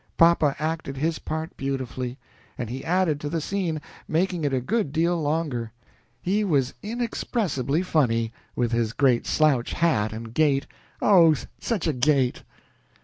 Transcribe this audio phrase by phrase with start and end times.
[0.17, 2.17] Papa acted his part beautifully,
[2.57, 5.73] and he added to the scene, making it a good deal longer.
[6.23, 10.65] He was inexpressibly funny, with his great slouch hat and gait
[11.03, 12.41] oh, such a gait!"